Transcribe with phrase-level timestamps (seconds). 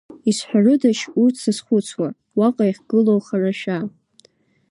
[0.29, 3.77] Изҳәарыдашь урҭ зызхәыцуа, уаҟа иахьгылоу харашәа.